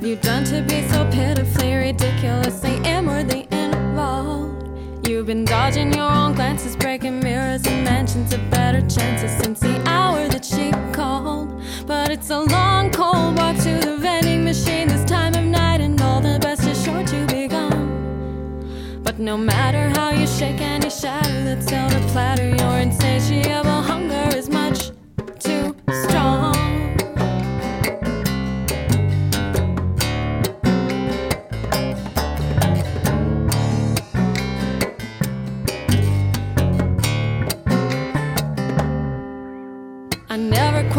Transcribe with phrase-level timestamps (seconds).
[0.00, 5.06] have you done to be so pitifully, ridiculously inwardly involved?
[5.06, 9.78] You've been dodging your own glances, breaking mirrors and mansions of better chances since the
[9.86, 11.62] hour that she called.
[11.86, 16.00] But it's a long, cold walk to the vending machine this time of night, and
[16.00, 19.02] all the best is sure to be gone.
[19.02, 23.79] But no matter how you shake and you shatter that silver platter, your insatiable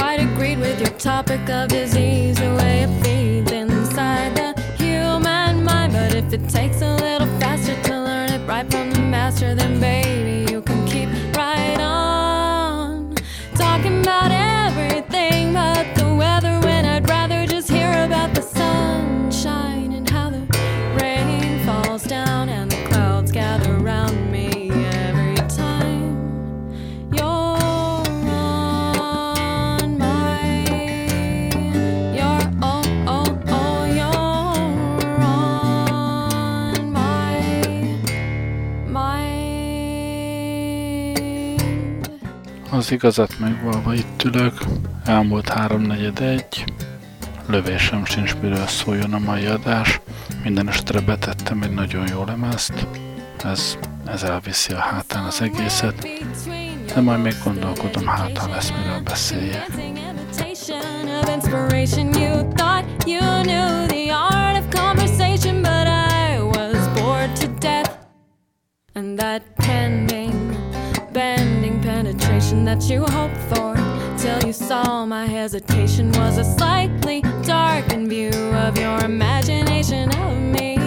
[0.02, 4.31] quite agreed with your topic of disease, the way it feeds inside
[42.92, 44.54] Az igazat megvalva itt ülök,
[45.06, 46.64] elmúlt háromnegyed egy,
[47.48, 50.00] lövésem sincs miről szóljon a mai adás,
[50.44, 52.88] minden esetre betettem egy nagyon jó lemezt,
[53.44, 56.08] ez, ez elviszi a hátán az egészet,
[56.94, 59.68] de majd még gondolkodom, hát ha lesz miről beszéljek.
[59.78, 61.08] Imitation
[69.34, 69.51] of
[72.72, 73.76] that you hoped for
[74.18, 78.32] till you saw my hesitation was a slightly darkened view
[78.66, 80.78] of your imagination of me.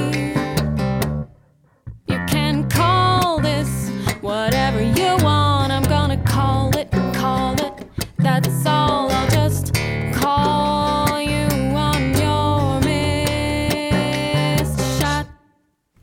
[2.09, 3.91] You can call this
[4.23, 5.73] whatever you want.
[5.73, 7.75] I'm gonna call it, call it.
[8.17, 9.13] That's all.
[9.13, 9.75] I'll just
[10.15, 11.47] call you
[11.91, 15.27] on your missed shot.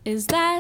[0.06, 0.51] Is that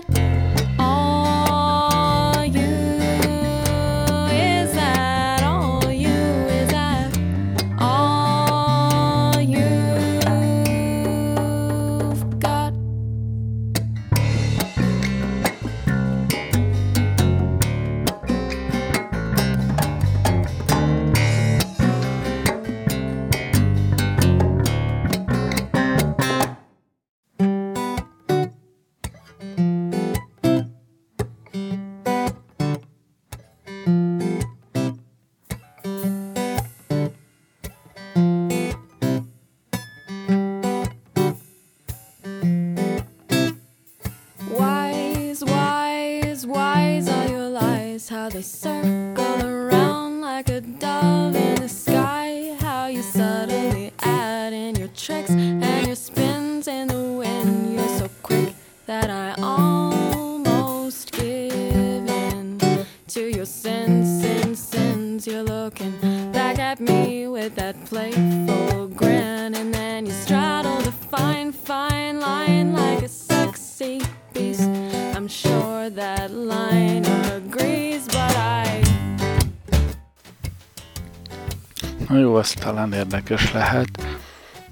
[83.12, 83.88] érdekes lehet.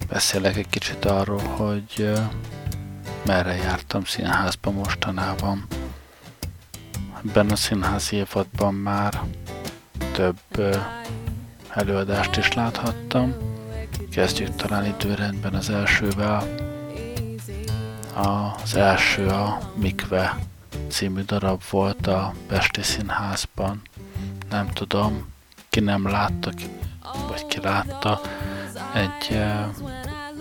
[0.10, 2.12] Beszélek egy kicsit arról, hogy
[3.26, 5.68] merre jártam színházba mostanában.
[7.26, 9.22] Ebben a színházi évadban már
[10.12, 10.40] több
[11.70, 13.36] előadást is láthattam.
[14.12, 16.44] Kezdjük talán időrendben az elsővel.
[18.14, 20.38] Az első a Mikve
[20.88, 23.82] című darab volt a Pesti Színházban.
[24.50, 25.28] Nem tudom,
[25.70, 26.66] ki nem látta, ki,
[27.28, 28.22] vagy ki látta.
[28.94, 29.40] Egy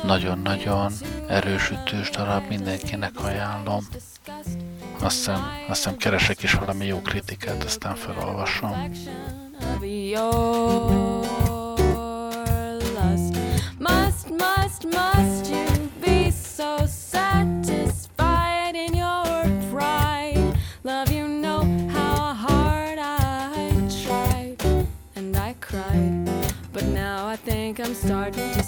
[0.02, 0.92] nagyon-nagyon
[1.28, 3.84] erős ütős darab, mindenkinek ajánlom.
[5.00, 8.90] Azt hiszem, azt hiszem keresek is valami jó kritikát, aztán felolvasom.
[27.98, 28.67] Starting to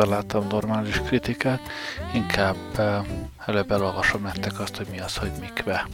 [0.00, 1.60] találtam normális kritikát,
[2.12, 2.56] inkább
[3.46, 5.86] előbb elolvasom nektek azt, hogy mi az, hogy mikve.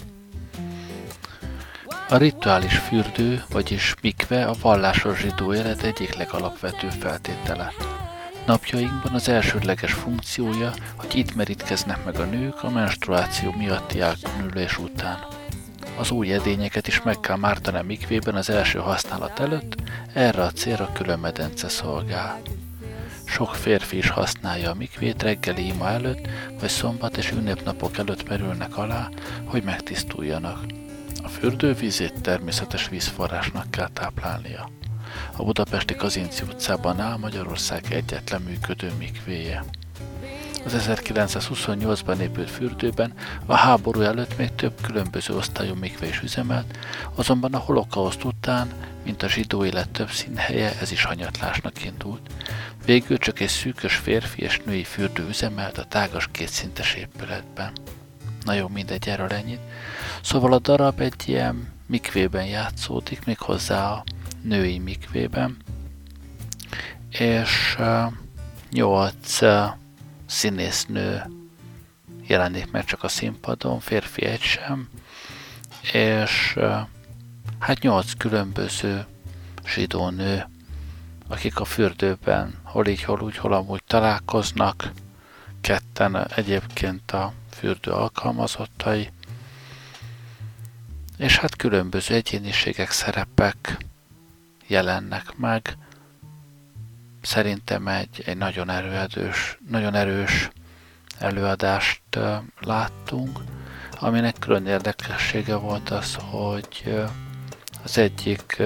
[2.08, 7.72] A rituális fürdő, vagyis mikve a vallásos zsidó élet egyik legalapvetőbb feltétele.
[8.46, 15.18] Napjainkban az elsődleges funkciója, hogy itt merítkeznek meg a nők a menstruáció miatti elkülönülés után.
[15.98, 19.74] Az új edényeket is meg kell mártani a mikvében az első használat előtt,
[20.12, 22.40] erre a célra külön medence szolgál.
[23.26, 26.28] Sok férfi is használja a mikvét reggeli ima előtt,
[26.60, 29.08] vagy szombat és ünnepnapok előtt merülnek alá,
[29.44, 30.64] hogy megtisztuljanak.
[31.22, 34.70] A fürdővízét természetes vízforrásnak kell táplálnia.
[35.36, 39.64] A budapesti Kazinci utcában áll Magyarország egyetlen működő mikvéje.
[40.64, 43.12] Az 1928-ban épült fürdőben
[43.46, 46.78] a háború előtt még több különböző osztályú mikve is üzemelt,
[47.14, 48.68] azonban a holokauszt után,
[49.04, 52.20] mint a zsidó élet több színhelye, ez is hanyatlásnak indult.
[52.86, 57.72] Végül csak egy szűkös férfi és női fürdő üzemelt a tágas kétszintes épületben.
[58.44, 59.60] Na jó, mindegy, erről ennyit.
[60.22, 64.04] Szóval a darab egy ilyen mikvében játszódik, méghozzá a
[64.42, 65.56] női mikvében,
[67.10, 68.12] és uh,
[68.70, 69.64] nyolc uh,
[70.26, 71.22] színésznő
[72.26, 74.88] jelenik meg csak a színpadon, férfi egy sem,
[75.92, 76.76] és uh,
[77.58, 79.06] hát nyolc különböző
[79.74, 80.46] zsidó nő,
[81.28, 84.92] akik a fürdőben hol így, hol úgy, hol amúgy találkoznak,
[85.60, 89.10] ketten egyébként a fürdő alkalmazottai,
[91.18, 93.76] és hát különböző egyéniségek, szerepek
[94.66, 95.76] jelennek meg.
[97.22, 100.50] Szerintem egy, egy nagyon erős, nagyon erős
[101.18, 102.02] előadást
[102.60, 103.40] láttunk,
[104.00, 106.94] aminek külön érdekessége volt az, hogy
[107.84, 108.62] az egyik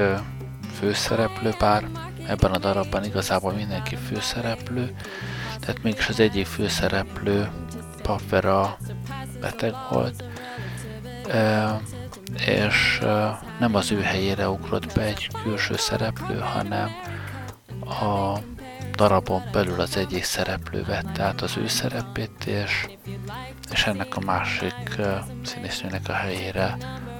[0.78, 4.94] főszereplő, bár ebben a darabban igazából mindenki főszereplő,
[5.60, 7.50] tehát mégis az egyik főszereplő
[8.02, 8.76] Papvera
[9.40, 10.24] beteg volt,
[12.46, 13.00] és
[13.58, 16.90] nem az ő helyére ugrott be egy külső szereplő, hanem
[17.80, 18.38] a
[18.94, 22.88] darabon belül az egyik szereplő vette át az ő szerepét, és,
[23.72, 25.00] és ennek a másik
[25.44, 26.76] színésznőnek a helyére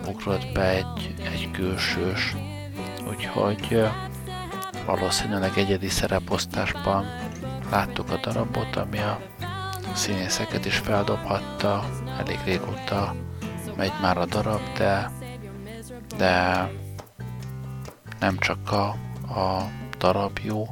[0.06, 2.36] ugrott be egy, egy külsős.
[3.08, 3.88] Úgyhogy
[4.96, 7.06] valószínűleg egyedi szereposztásban
[7.70, 9.20] láttuk a darabot, ami a
[9.94, 11.84] színészeket is feldobhatta,
[12.18, 13.14] elég régóta
[13.76, 15.10] megy már a darab, de,
[16.16, 16.68] de
[18.20, 18.88] nem csak a,
[19.40, 20.68] a darab jó,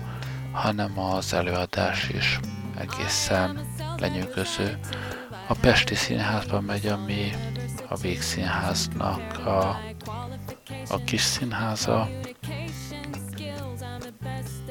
[0.52, 2.40] hanem az előadás is
[2.78, 3.60] egészen
[3.98, 4.78] lenyűgöző.
[5.46, 7.30] A Pesti Színházban megy, ami
[7.88, 9.80] a Végszínháznak a,
[10.88, 12.08] a kis színháza.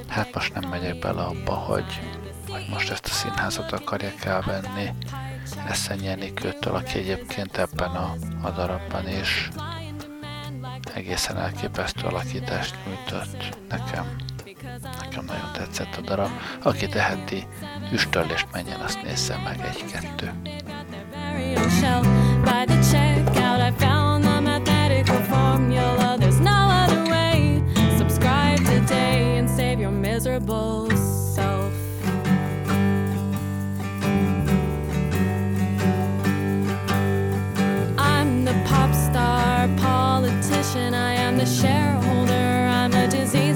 [0.08, 2.00] Hát most nem megyek bele abba, hogy,
[2.50, 4.94] hogy most ezt a színházat akarják elvenni,
[5.68, 9.50] Eszenyi Enikőtől, aki egyébként ebben a, a darabban is
[10.94, 14.16] egészen elképesztő alakítást nyújtott nekem.
[15.00, 16.30] Nekem nagyon tetszett a darab.
[16.64, 17.48] Aki teheti,
[17.92, 20.32] üstöllést menjen, azt nézze meg egy-kettő.
[40.68, 41.46] Garbage man and a
[43.32, 43.47] milk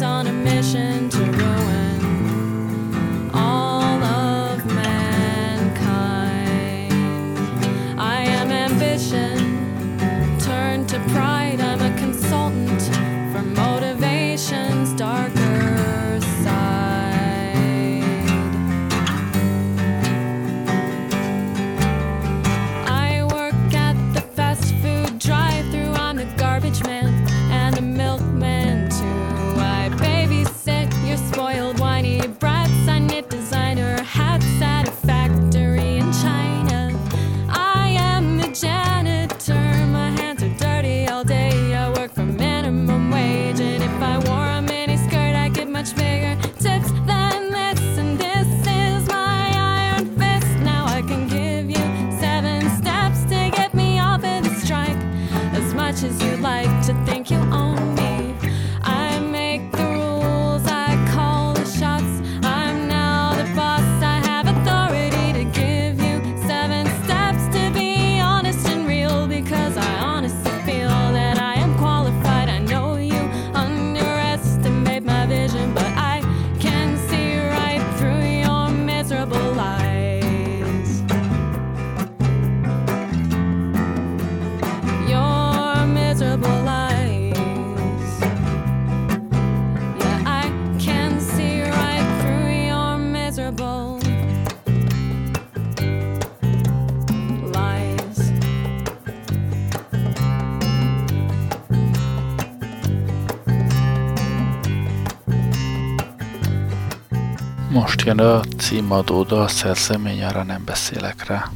[107.71, 111.51] Most jön a címadó a szerzemény, arra nem beszélek rá.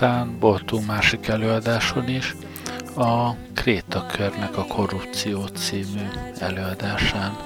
[0.00, 2.34] Aztán voltunk másik előadáson is,
[2.96, 6.08] a Kréta körnek a Korrupció című
[6.38, 7.36] előadásán.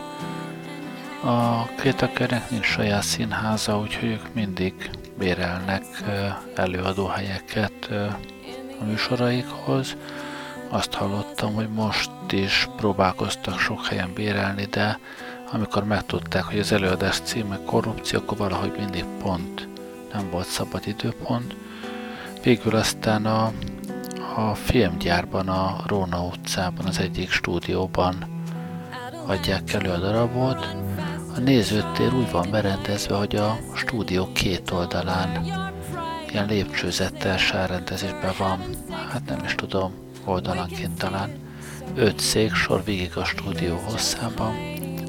[1.25, 5.85] A Kréta körnek nincs saját színháza, úgyhogy ők mindig bérelnek
[6.55, 7.91] előadóhelyeket
[8.81, 9.97] a műsoraikhoz.
[10.69, 14.99] Azt hallottam, hogy most is próbálkoztak sok helyen bérelni, de
[15.53, 19.69] amikor megtudták, hogy az előadás címe korrupció, akkor valahogy mindig pont
[20.13, 21.55] nem volt szabad időpont.
[22.43, 23.53] Végül aztán a,
[24.37, 28.15] a filmgyárban, a Róna utcában, az egyik stúdióban
[29.27, 30.77] adják elő a darabot.
[31.37, 35.45] A nézőtér úgy van berendezve, hogy a stúdió két oldalán
[36.31, 38.61] ilyen lépcsőzettel sárrendezésben van,
[39.11, 39.93] hát nem is tudom,
[40.25, 41.31] oldalanként talán,
[41.95, 44.55] öt szék sor végig a stúdió hosszában,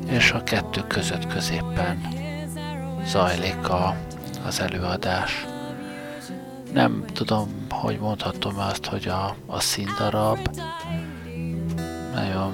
[0.09, 2.07] és a kettő között középen
[3.05, 3.95] zajlik a,
[4.45, 5.45] az előadás.
[6.73, 10.37] Nem tudom, hogy mondhatom azt, hogy a, a színdarab
[12.13, 12.53] nagyon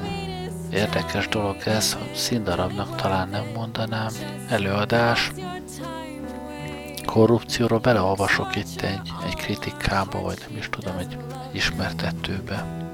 [0.71, 4.12] érdekes dolog ez, hogy színdarabnak talán nem mondanám.
[4.49, 5.32] Előadás,
[7.05, 12.88] korrupcióról beleolvasok itt egy, egy kritikába, vagy nem is tudom, egy, egy ismertetőbe.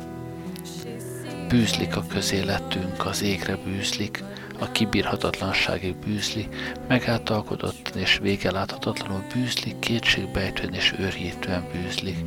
[1.49, 4.23] Bűzlik a közéletünk, az égre bűzlik,
[4.59, 6.47] a kibírhatatlanságig bűzli,
[6.87, 12.17] megáltalkodott és vége láthatatlanul bűzlik, kétségbejtően és őrjítően bűzlik.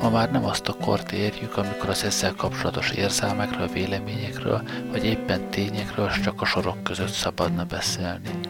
[0.00, 5.50] Ma már nem azt a kort érjük, amikor az ezzel kapcsolatos érzelmekről, véleményekről, vagy éppen
[5.50, 8.49] tényekről csak a sorok között szabadna beszélni.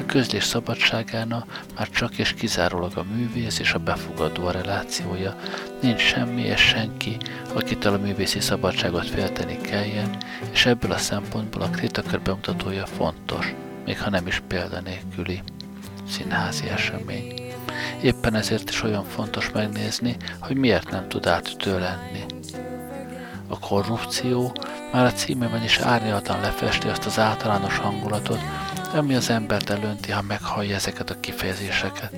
[0.00, 5.36] A közlés szabadságának már csak és kizárólag a művész és a befogadó a relációja.
[5.80, 7.16] Nincs semmi és senki,
[7.54, 10.16] akitől a művészi szabadságot félteni kelljen,
[10.52, 13.54] és ebből a szempontból a kritakör bemutatója fontos,
[13.84, 15.42] még ha nem is példanélküli
[16.08, 17.52] színházi esemény.
[18.02, 22.24] Éppen ezért is olyan fontos megnézni, hogy miért nem tud átütő lenni.
[23.48, 24.56] A korrupció
[24.92, 28.40] már a címében is árnyaltan lefesti azt az általános hangulatot,
[28.94, 32.10] ami az embert elönti, ha meghallja ezeket a kifejezéseket.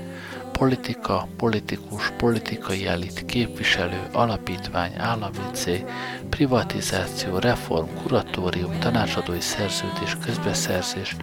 [0.52, 5.84] Politika, politikus, politikai elit, képviselő, alapítvány, állami cég,
[6.30, 11.16] privatizáció, reform, kuratórium, tanácsadói szerződés, közbeszerzés,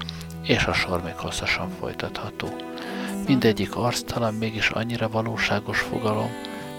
[0.43, 2.47] és a sor még hosszasan folytatható.
[3.27, 6.31] Mindegyik arctalan, mégis annyira valóságos fogalom,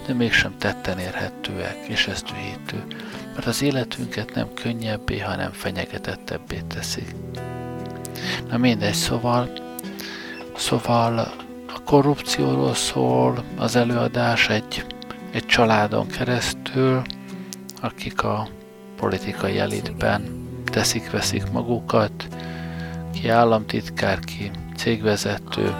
[0.06, 2.84] de mégsem tetten érhetőek, és ez dühítő,
[3.34, 7.14] mert az életünket nem könnyebbé, hanem fenyegetettebbé teszik.
[8.50, 9.50] Na mindegy, szóval,
[10.56, 11.18] szóval
[11.74, 14.86] a korrupcióról szól az előadás egy,
[15.30, 17.02] egy családon keresztül,
[17.80, 18.48] akik a
[18.96, 22.26] politikai elitben teszik-veszik magukat,
[23.12, 25.74] ki államtitkár, ki cégvezető,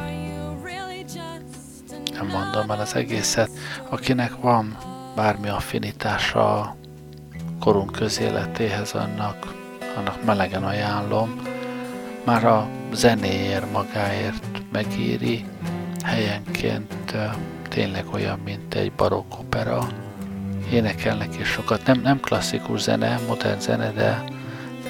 [2.12, 3.50] nem mondom el az egészet,
[3.88, 4.76] akinek van
[5.16, 6.76] bármi affinitása a
[7.60, 9.54] korunk közéletéhez, annak,
[9.96, 11.42] annak melegen ajánlom.
[12.26, 15.44] Már a zenéért magáért megéri,
[16.04, 17.14] helyenként
[17.68, 19.88] tényleg olyan, mint egy barokk opera.
[20.70, 24.24] Énekelnek is sokat, nem, nem klasszikus zene, modern zene, de,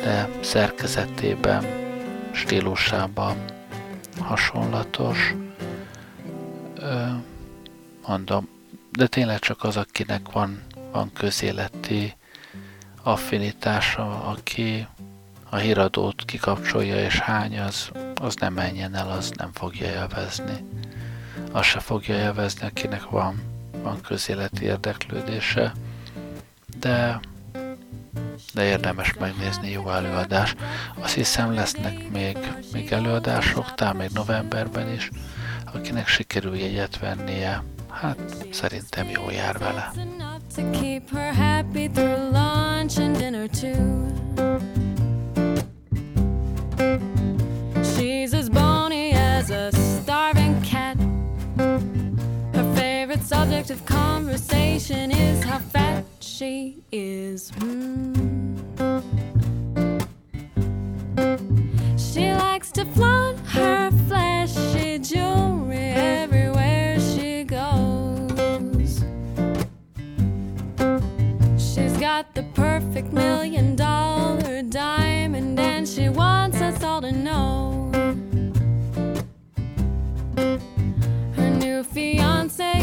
[0.02, 1.64] de szerkezetében,
[2.32, 3.36] stílusában
[4.20, 5.34] hasonlatos
[8.06, 8.48] mondom,
[8.92, 12.14] de tényleg csak az, akinek van, van közéleti
[13.02, 14.86] affinitása, aki
[15.50, 20.64] a híradót kikapcsolja és hány, az, az nem menjen el, az nem fogja élvezni.
[21.52, 23.42] Az se fogja élvezni, akinek van,
[23.82, 25.72] van közéleti érdeklődése,
[26.80, 27.20] de,
[28.54, 30.54] de érdemes megnézni jó előadás.
[31.00, 32.38] Azt hiszem lesznek még,
[32.72, 35.10] még előadások, talán még novemberben is,
[35.72, 38.18] akinek sikerül jegyet vennie, hát
[38.50, 39.92] szerintem jó jár vele.
[48.26, 50.96] She's as bony as a starving cat.
[51.58, 57.52] Her favorite subject of conversation is how fat she is.
[57.52, 58.56] Mm.
[61.96, 69.04] She likes to flaunt her flashy jewelry everywhere she goes.
[71.56, 77.65] She's got the perfect million dollar diamond, and she wants us all to know.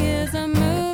[0.04, 0.93] is a move.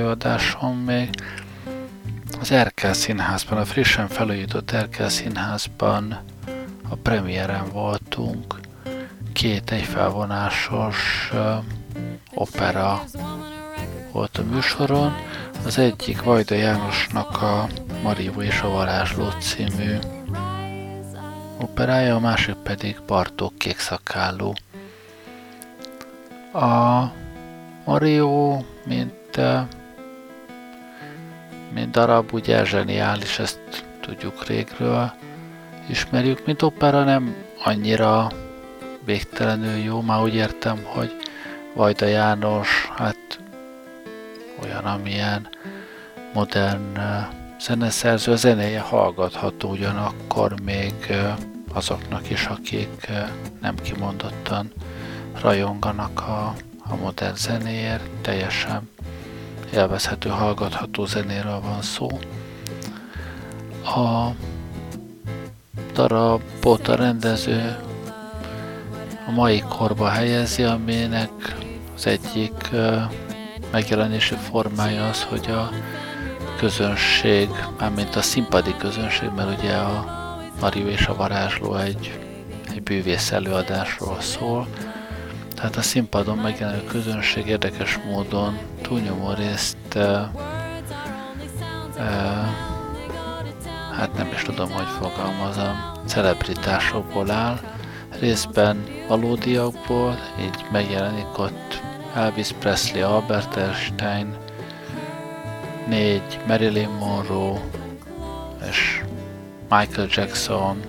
[0.00, 1.08] Előadáson még.
[2.40, 6.18] Az Erkel Színházban, a frissen felújított Erkel Színházban
[6.88, 8.60] a premiéren voltunk.
[9.32, 11.54] Két egyfelvonásos ö,
[12.34, 13.02] opera
[14.12, 15.12] volt a műsoron.
[15.64, 17.66] Az egyik Vajda Jánosnak a
[18.02, 19.98] Marió és a Varázsló című
[21.60, 24.54] operája, a másik pedig Bartók Kékszakálló.
[26.52, 27.04] A
[27.86, 29.66] Mario, mint, eh,
[31.76, 33.60] mint darab, ugye zseniális, ezt
[34.00, 35.12] tudjuk régről,
[35.88, 37.34] ismerjük, mint opera nem
[37.64, 38.30] annyira
[39.04, 41.16] végtelenül jó, már úgy értem, hogy
[41.74, 43.40] Vajda János, hát
[44.62, 45.48] olyan, amilyen
[46.34, 46.98] modern
[47.60, 50.94] zeneszerző, a zenéje hallgatható ugyanakkor még
[51.72, 53.10] azoknak is, akik
[53.60, 54.72] nem kimondottan
[55.40, 56.54] rajonganak a,
[56.88, 58.88] a modern zenéért, teljesen
[59.74, 62.08] élvezhető, hallgatható zenéről van szó.
[63.84, 64.30] A
[65.92, 67.76] darabot a rendező
[69.26, 71.56] a mai korba helyezi, aminek
[71.94, 72.70] az egyik
[73.70, 75.70] megjelenési formája az, hogy a
[76.56, 77.48] közönség,
[77.78, 80.04] mármint a színpadi közönség, mert ugye a
[80.60, 82.18] Marió és a varázsló egy,
[82.70, 84.66] egy bűvész előadásról szól,
[85.56, 90.20] tehát a színpadon megjelenő közönség érdekes módon túlnyomó részt uh,
[91.96, 92.46] uh,
[93.96, 97.58] hát nem is tudom, hogy fogalmazom, celebritásokból áll,
[98.20, 101.82] részben valódiakból, így megjelenik ott
[102.14, 104.36] Elvis Presley, Albert Einstein,
[105.88, 107.60] négy Marilyn Monroe
[108.70, 109.02] és
[109.70, 110.80] Michael Jackson,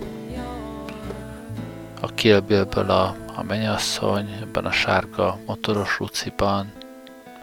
[2.00, 6.72] a Kill Bill-ből a, a mennyasszony, ebben a sárga motoros ruciban,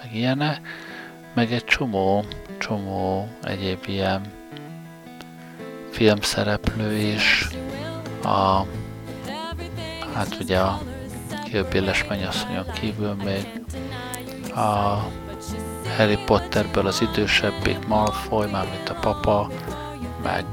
[0.01, 0.61] meg ilyenek,
[1.33, 2.25] meg egy csomó,
[2.57, 4.21] csomó egyéb ilyen
[5.91, 7.47] filmszereplő is,
[8.23, 8.65] a,
[10.13, 10.81] hát ugye a
[11.43, 13.61] Kill Bill-es mennyasszonyon kívül még
[14.55, 14.97] a
[15.97, 19.49] Harry Potterből az idősebbik Malfoy, mármint a papa,
[20.23, 20.45] meg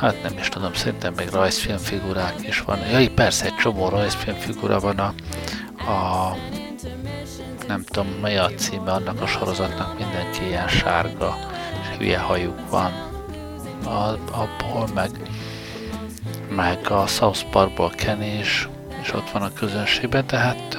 [0.00, 2.78] hát nem is tudom, szerintem még rajzfilmfigurák is van.
[2.90, 5.14] Jaj, persze, egy csomó rajzfilmfigura van a,
[5.90, 6.36] a
[7.66, 11.38] nem tudom, mely a címe annak a sorozatnak, mindenki ilyen sárga,
[11.80, 12.92] és hülye hajuk van
[13.84, 15.10] a, abból, meg,
[16.56, 18.68] meg a South Parkból Kenny is,
[19.02, 20.78] és ott van a közönségben, tehát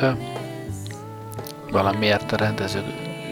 [1.72, 2.84] valamiért a rendező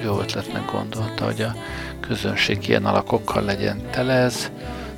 [0.03, 1.55] jó ötletnek gondolta, hogy a
[1.99, 4.51] közönség ilyen alakokkal legyen tele, ez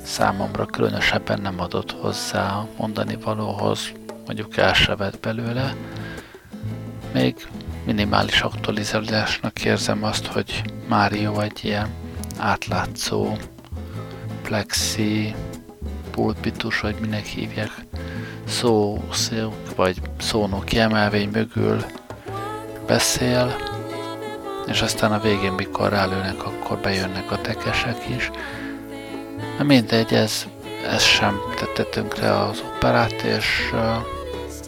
[0.04, 3.92] számomra különösebben nem adott hozzá a mondani valóhoz,
[4.26, 5.74] mondjuk el se vett belőle.
[7.12, 7.48] Még
[7.84, 11.88] minimális aktualizálásnak érzem azt, hogy Mario egy ilyen
[12.38, 13.36] átlátszó
[14.42, 15.34] plexi
[16.10, 17.70] pulpitus, vagy minek hívják,
[18.46, 21.84] szó, szó vagy szónok kiemelvény mögül
[22.86, 23.56] beszél,
[24.66, 28.30] és aztán a végén, mikor rálőnek, akkor bejönnek a tekesek is.
[29.62, 30.46] Mindegy, ez,
[30.86, 33.72] ez sem tette tönkre az operát, és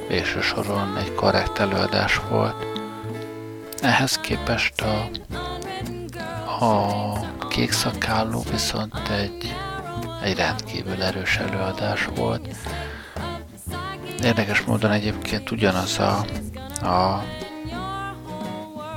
[0.08, 2.66] végső soron egy korrekt előadás volt.
[3.82, 5.08] Ehhez képest a,
[6.64, 9.54] a kék szakálló viszont egy,
[10.22, 12.56] egy rendkívül erős előadás volt.
[14.22, 16.24] Érdekes módon egyébként ugyanaz a,
[16.86, 17.24] a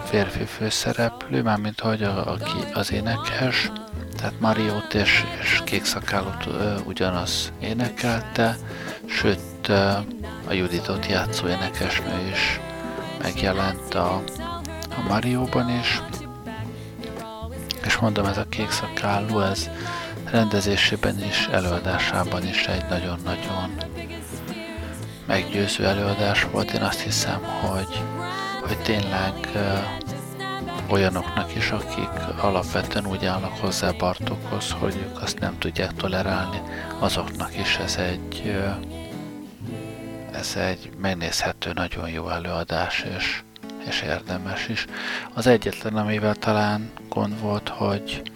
[0.05, 3.71] férfi főszereplő, mármint hogy a, aki az énekes,
[4.17, 6.47] tehát Mariót és, és Kékszakálót
[6.85, 8.57] ugyanaz énekelte,
[9.05, 9.67] sőt
[10.47, 12.59] a Juditot játszó énekesnő is
[13.21, 14.23] megjelent a,
[14.89, 16.01] a Marióban is.
[17.85, 19.69] És mondom, ez a Kékszakáló, ez
[20.31, 23.75] rendezésében is, előadásában is egy nagyon-nagyon
[25.27, 26.71] meggyőző előadás volt.
[26.71, 28.03] Én azt hiszem, hogy,
[28.61, 29.33] hogy tényleg
[30.89, 32.09] olyanoknak is, akik
[32.41, 36.61] alapvetően úgy állnak hozzá Bartokhoz, hogy ők azt nem tudják tolerálni,
[36.99, 38.55] azoknak is ez egy,
[40.31, 43.41] ez egy megnézhető, nagyon jó előadás, és,
[43.87, 44.85] és érdemes is.
[45.33, 48.31] Az egyetlen, amivel talán gond volt, hogy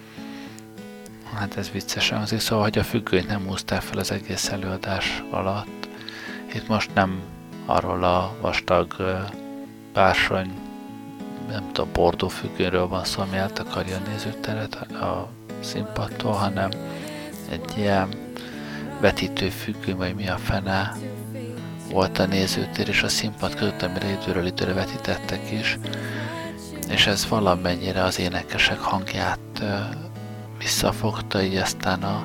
[1.36, 5.88] hát ez viccesen hangzik, szóval, hogy a függönyt nem húzták fel az egész előadás alatt.
[6.54, 7.22] Itt most nem
[7.66, 8.96] arról a vastag
[9.94, 10.71] bársony
[11.50, 16.70] nem tudom, bordó függőről van szó, ami eltakarja a nézőteret a színpadtól, hanem
[17.50, 18.10] egy ilyen
[19.00, 20.96] vetítő függő, vagy mi a fene
[21.92, 25.80] volt a nézőtér és a színpad között, amire időről időre vetítettek is,
[26.90, 29.64] és ez valamennyire az énekesek hangját
[30.58, 32.22] visszafogta, így aztán a,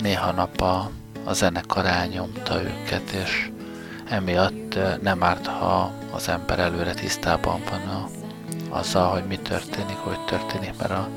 [0.00, 0.90] néha nap a,
[1.24, 3.50] a zenekar elnyomta őket, és
[4.08, 8.08] emiatt nem árt, ha az ember előre tisztában van a,
[8.68, 11.08] azzal, hogy mi történik, hogy történik, mert a,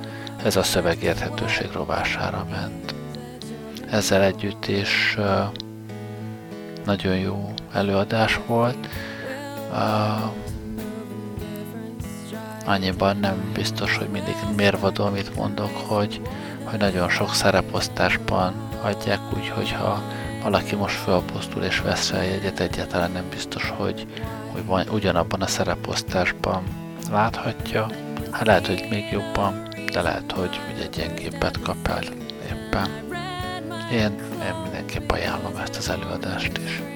[0.44, 2.96] ez a szöveg érthetőség rovására ment.
[3.90, 5.18] Ezzel együtt is
[6.86, 8.88] nagyon jó előadás volt.
[12.66, 16.22] Annyiban nem biztos, hogy mindig mérvadó, amit mondok, hogy,
[16.64, 20.02] hogy nagyon sok szereposztásban adják úgy, hogyha
[20.44, 24.08] valaki most fölposztul és vesz rá jegyet, egyáltalán nem biztos, hogy,
[24.66, 26.64] hogy ugyanabban a szereposztásban
[27.12, 27.88] láthatja.
[28.32, 32.04] Hát lehet, hogy még jobban, de lehet, hogy egy gyengébbet kap el
[32.46, 32.90] éppen.
[33.92, 34.16] Én,
[34.46, 36.95] én mindenképp ajánlom ezt az előadást is.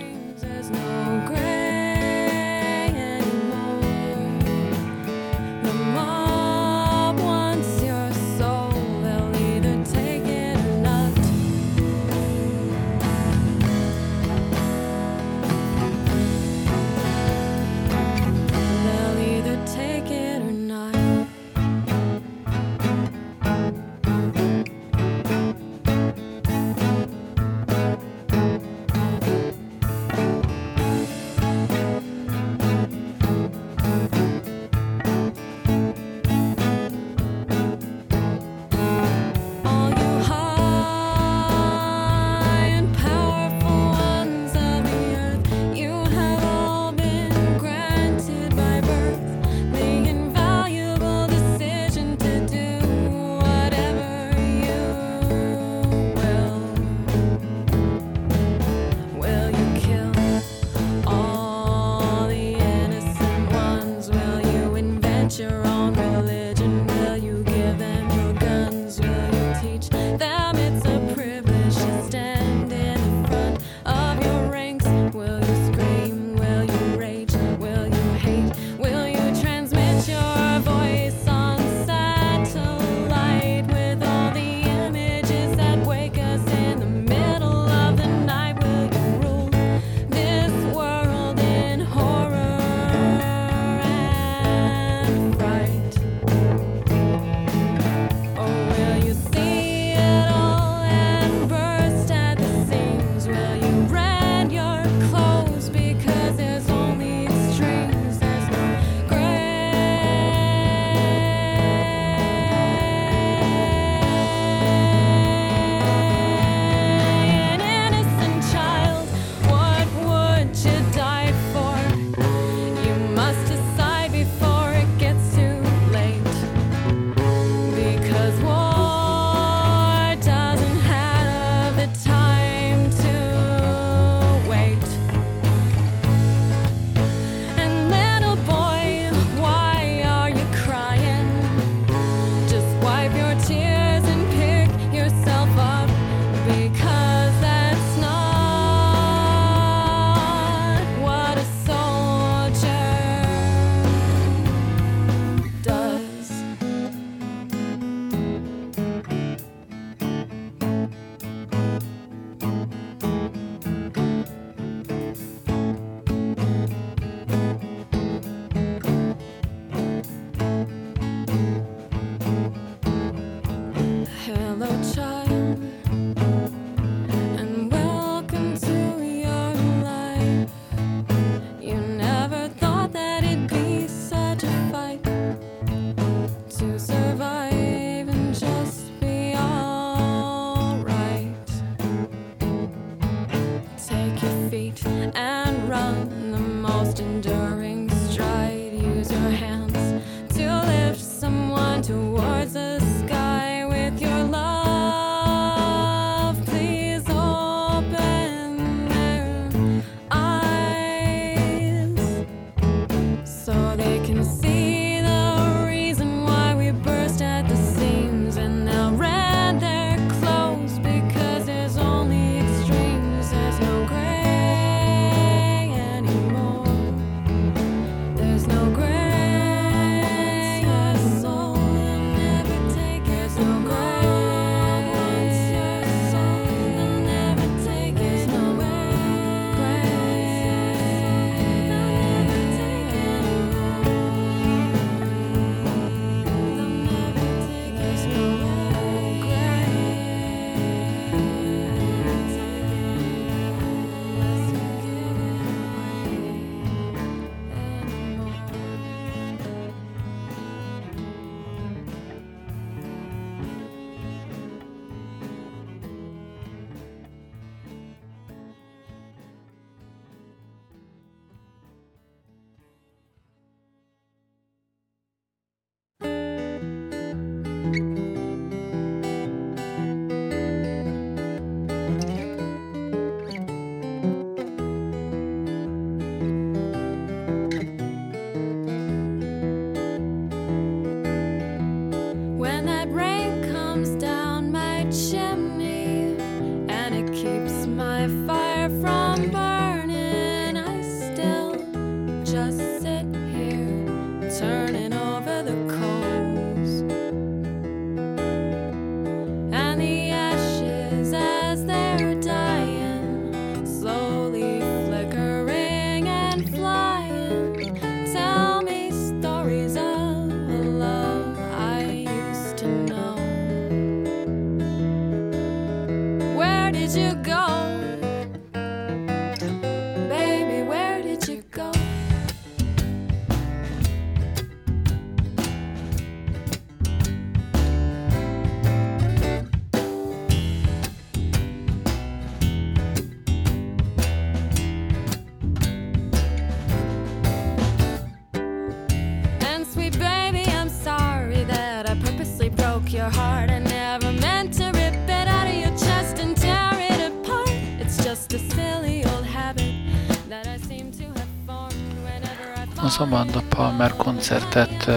[362.99, 364.91] Amanda Palmer koncertet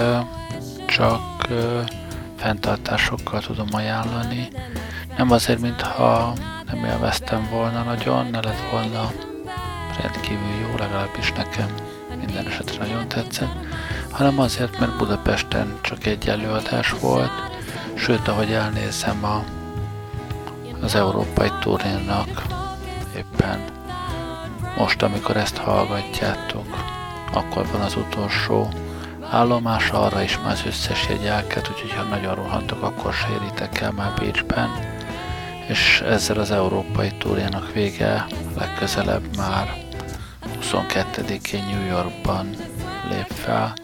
[0.87, 1.49] csak
[2.37, 4.49] fenntartásokkal tudom ajánlani.
[5.17, 6.33] Nem azért, mintha
[6.67, 9.11] nem élveztem volna nagyon, ne lett volna
[10.01, 11.75] rendkívül jó, legalábbis nekem
[12.19, 13.55] minden esetre nagyon tetszett,
[14.11, 17.33] hanem azért, mert Budapesten csak egy előadás volt,
[17.95, 19.45] sőt, ahogy elnézem a,
[20.81, 22.43] az európai turnénak
[23.17, 23.61] éppen
[24.77, 26.92] most, amikor ezt hallgatjátok,
[27.33, 28.69] akkor van az utolsó
[29.31, 33.93] állomás, arra is már az összes jegy úgyhogy ha nagyon rohantok, akkor se éritek el
[33.93, 34.71] már Bécsben,
[35.69, 38.27] és ezzel az európai túrjának vége
[38.59, 39.75] legközelebb már
[40.63, 42.51] 22-én New Yorkban
[43.11, 43.75] lép fel.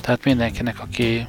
[0.00, 1.26] Tehát mindenkinek, aki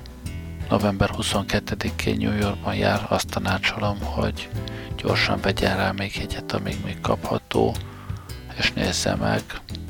[0.70, 4.50] november 22-én New Yorkban jár, azt tanácsolom, hogy
[4.98, 7.76] gyorsan vegyen rá még egyet, amíg még kapható,
[8.58, 9.42] és nézze meg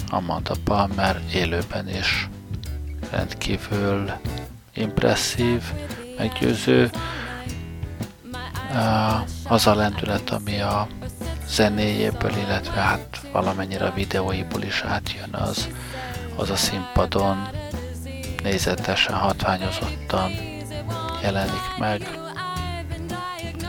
[0.10, 2.30] Amanda Palmer élőben is
[3.12, 4.12] rendkívül
[4.74, 5.62] impresszív,
[6.18, 6.90] meggyőző.
[9.48, 10.88] Az a lendület, ami a
[11.48, 15.70] zenéjéből, illetve hát valamennyire a videóiból is átjön, az,
[16.36, 17.50] az a színpadon
[18.44, 20.32] nézetesen, hatványozottan
[21.22, 22.20] jelenik meg.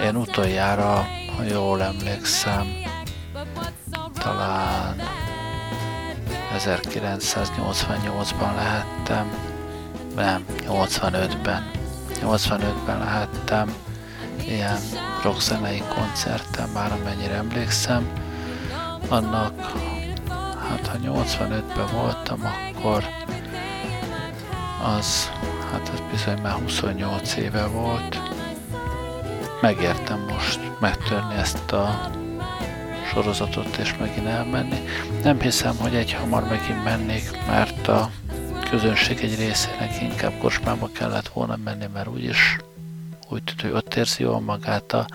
[0.02, 2.66] Én utoljára, ha jól emlékszem,
[4.18, 4.96] talán
[6.56, 9.32] 1988-ban lehettem,
[10.14, 11.70] nem, 85-ben.
[12.20, 13.74] 85-ben lehettem
[14.46, 14.78] ilyen
[15.22, 18.08] rockzenei koncerten, már amennyire emlékszem.
[19.08, 19.60] Annak,
[20.68, 23.04] hát ha 85-ben voltam, akkor
[24.96, 25.30] az,
[25.72, 28.20] hát ez bizony már 28 éve volt.
[29.60, 32.10] Megértem most megtörni ezt a
[33.08, 34.80] sorozatot és megint elmenni.
[35.22, 38.10] Nem hiszem, hogy egy hamar megint mennék, mert a
[38.70, 42.56] közönség egy részének inkább kocsmába kellett volna menni, mert úgyis
[43.28, 45.06] úgy tűnt, hogy ott érzi jól magát, a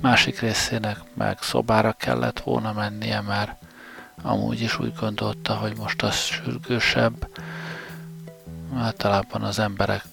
[0.00, 3.52] másik részének meg szobára kellett volna mennie, mert
[4.22, 7.28] amúgy is úgy gondolta, hogy most az sürgősebb.
[8.76, 10.04] Általában az emberek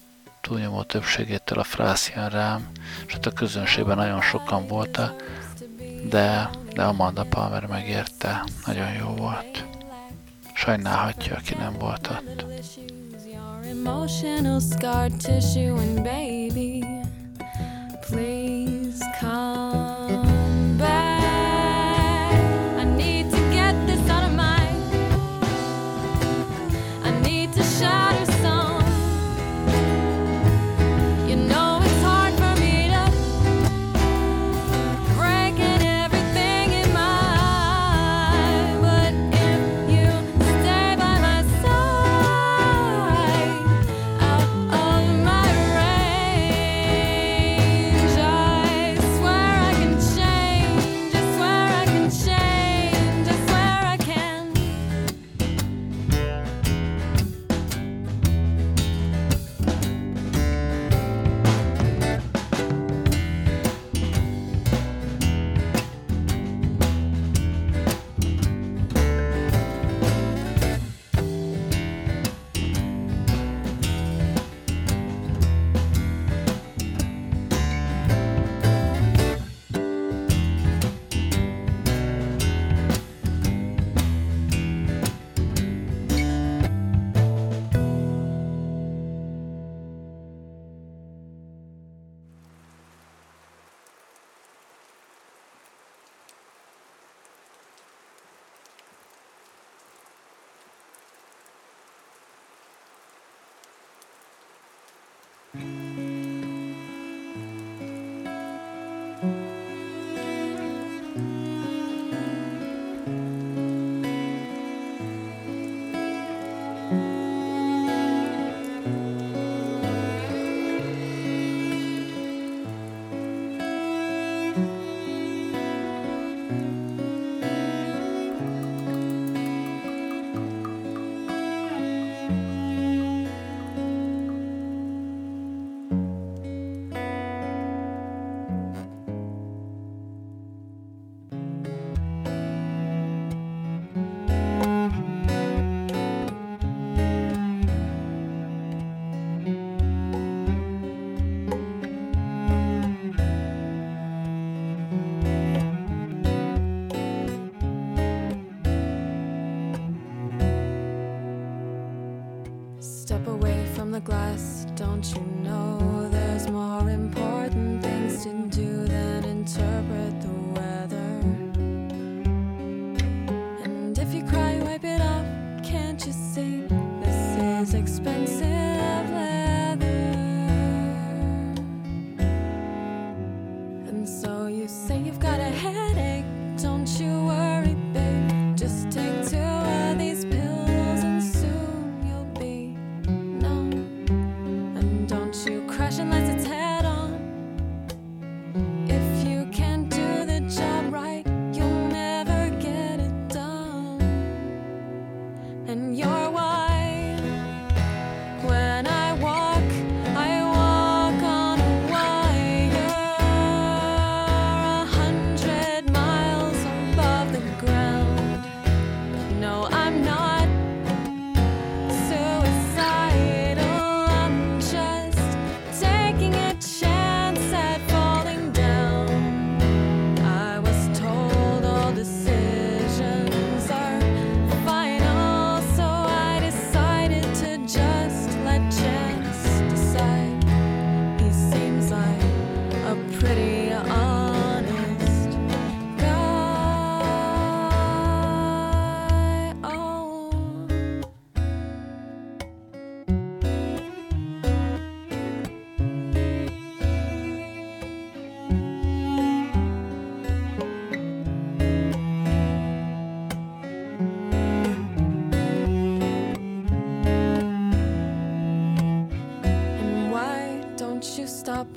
[0.41, 2.67] túlnyomó többségétől a frász jön rám,
[3.05, 5.23] és hát a közönségben nagyon sokan voltak,
[6.09, 9.65] de, de Amanda Palmer megérte, nagyon jó volt.
[10.53, 12.45] Sajnálhatja, aki nem volt ott.
[13.69, 16.85] Emotional scar tissue and baby,
[18.07, 19.94] please come.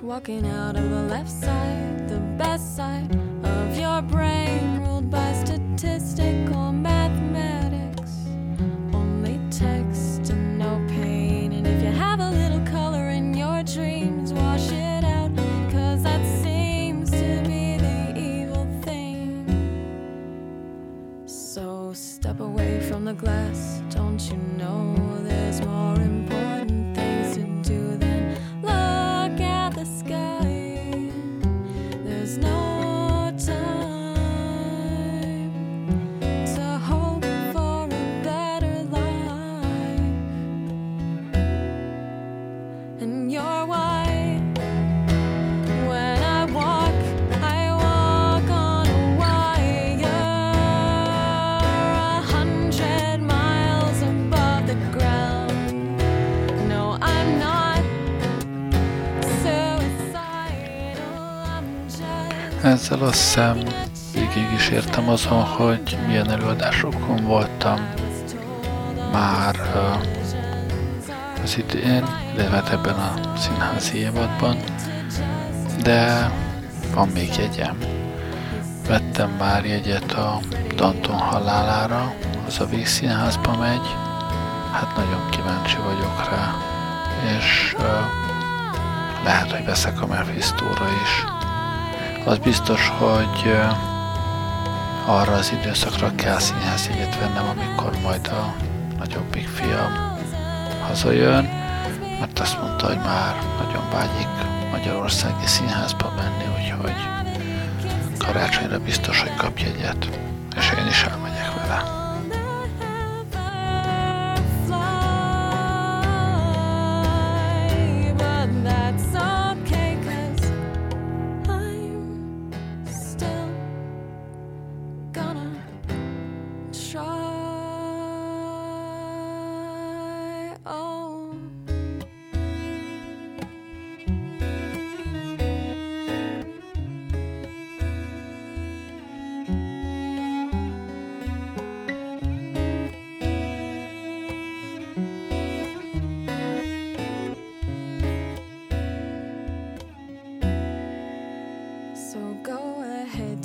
[0.03, 1.67] Walking out of the left side.
[62.91, 63.59] Ezzel azt hiszem
[64.12, 67.89] végig is értem azon, hogy milyen előadásokon voltam
[69.12, 69.57] már
[71.43, 74.57] az idén, illetve hát ebben a színházi évadban,
[75.82, 76.30] de
[76.95, 77.78] van még jegyem.
[78.86, 80.41] Vettem már jegyet a
[80.74, 82.14] Danton halálára,
[82.47, 83.86] az a Vígszínházba megy,
[84.72, 86.55] hát nagyon kíváncsi vagyok rá,
[87.36, 87.82] és ö,
[89.24, 91.38] lehet, hogy veszek a Mephistóra is.
[92.28, 93.52] Az biztos, hogy
[95.06, 98.54] arra az időszakra kell színházjegyet vennem, amikor majd a
[98.98, 100.18] nagyobbik fiam
[100.86, 101.44] hazajön,
[102.20, 104.28] mert azt mondta, hogy már nagyon vágyik
[104.70, 106.96] Magyarországi színházba menni, úgyhogy
[108.18, 110.20] karácsonyra biztos, hogy kap jegyet,
[110.56, 111.17] és én is elmegyek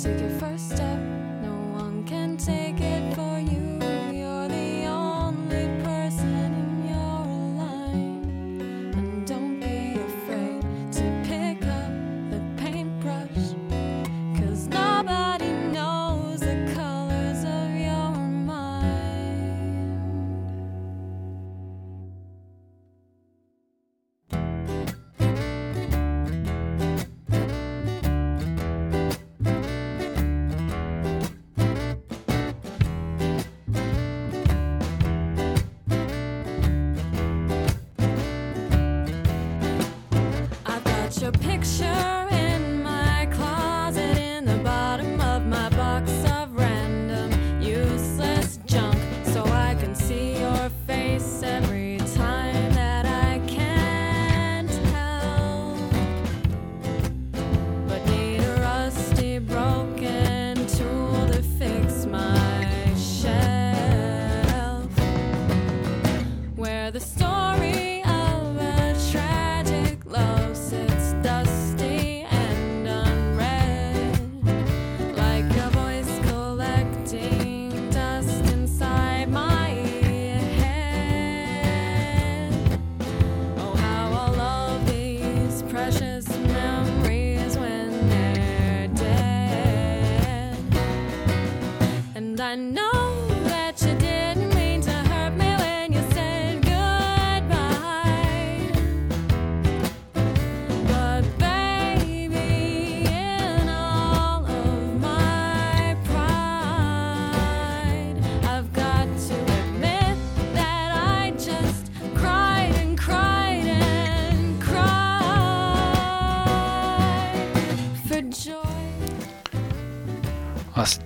[0.04, 1.03] take your first step.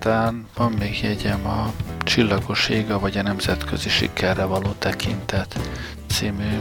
[0.09, 1.71] Aztán van még jegyem a
[2.03, 5.59] Csillagos éga vagy a nemzetközi sikerre való tekintet
[6.07, 6.59] című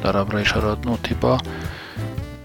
[0.00, 1.40] darabra is a Radnótiba.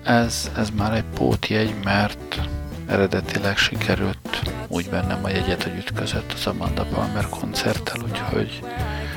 [0.04, 2.42] Ez, ez már egy pótjegy, mert
[2.86, 8.64] eredetileg sikerült úgy bennem a jegyet, hogy ütközött az Amanda Palmer koncerttel, úgyhogy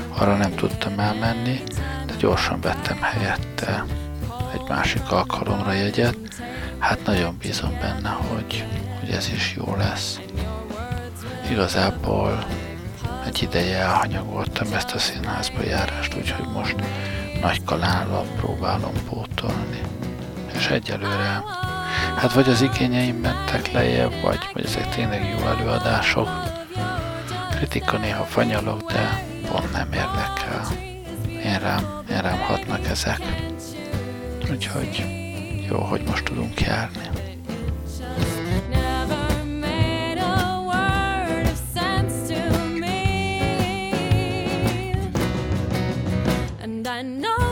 [0.08, 1.62] arra nem tudtam elmenni,
[2.06, 3.84] de gyorsan vettem helyette
[4.52, 6.16] egy másik alkalomra jegyet.
[6.78, 8.64] Hát nagyon bízom benne, hogy,
[9.00, 10.20] hogy ez is jó lesz.
[11.50, 12.44] Igazából
[13.26, 16.76] egy ideje elhanyagoltam ezt a színházba járást, úgyhogy most
[17.42, 19.80] nagy kanállal próbálom pótolni.
[20.54, 21.42] És egyelőre,
[22.16, 26.28] hát vagy az igényeim mentek lejjebb, vagy, vagy ezek tényleg jó előadások,
[27.50, 30.66] kritika néha fanyalok, de pont nem érdekel.
[31.44, 33.20] Én rám, én rám hatnak ezek.
[34.50, 35.04] Úgyhogy
[35.68, 37.08] jó, hogy most tudunk járni.
[47.00, 47.49] I know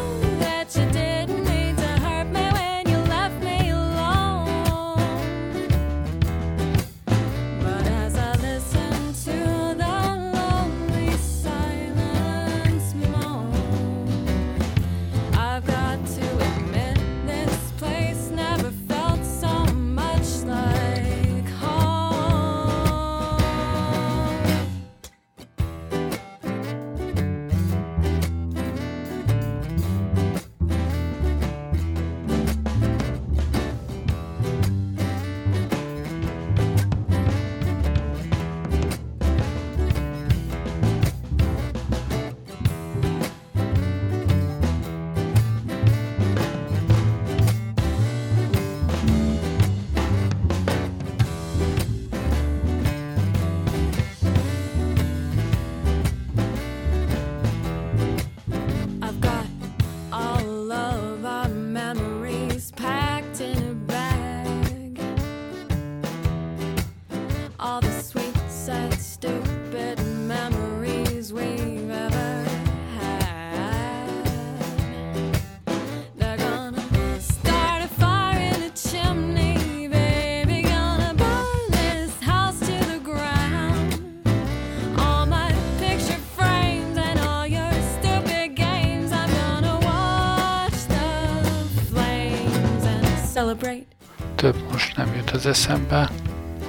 [94.35, 96.11] Több most nem jut az eszembe,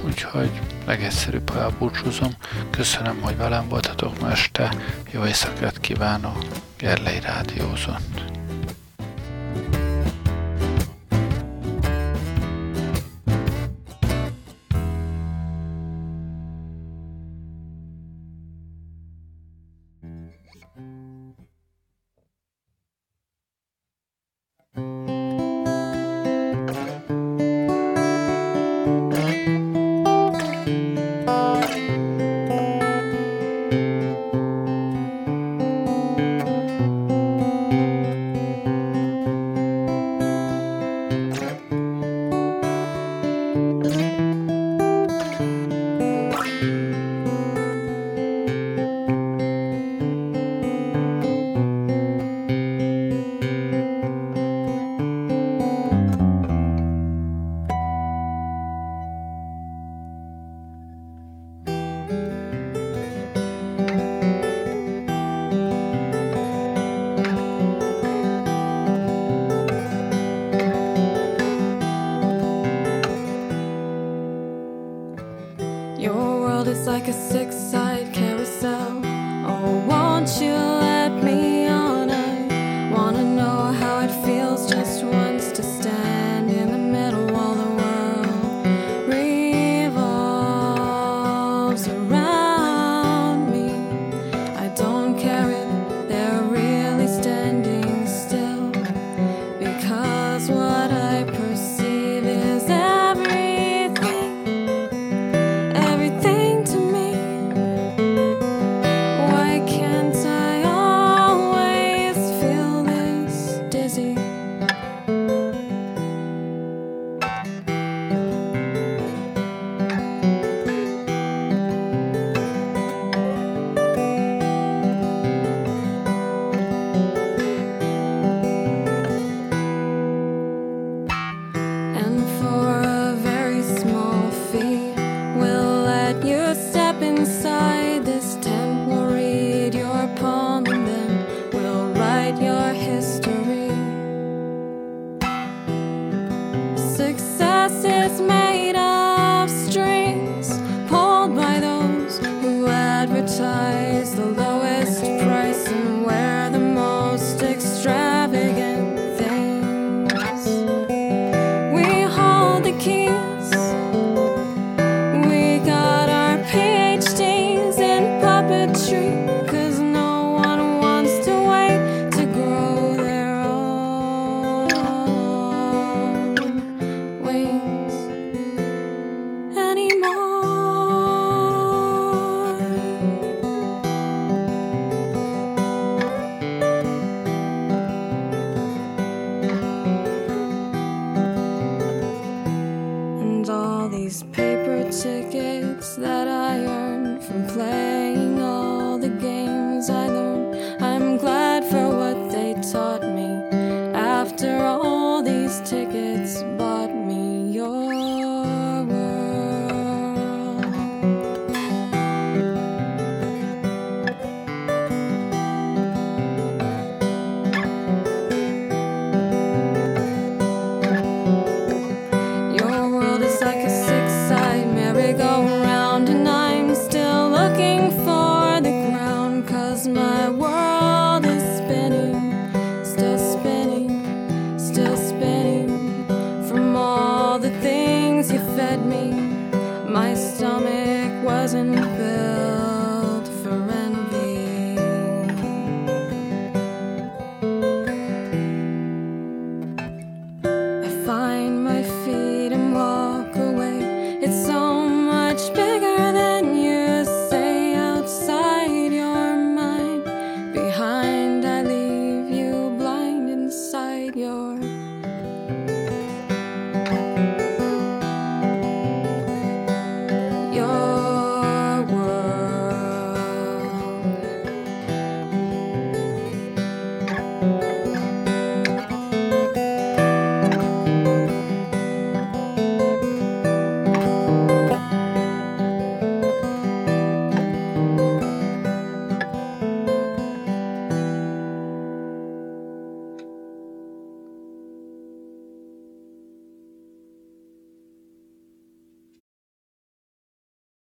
[0.06, 0.52] úgyhogy
[0.86, 2.32] legegyszerűbb, ha elbúcsúzom.
[2.70, 4.76] Köszönöm, hogy velem voltatok ma este.
[5.12, 6.38] Jó éjszakát kívánok.
[6.78, 8.39] Gerlei Rádiózott.